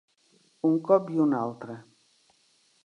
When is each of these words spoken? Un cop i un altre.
Un 0.69 0.79
cop 0.89 1.11
i 1.17 1.21
un 1.27 1.37
altre. 1.43 1.75